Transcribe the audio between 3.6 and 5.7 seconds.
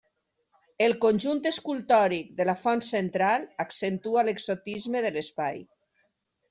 accentua l'exotisme de l'espai.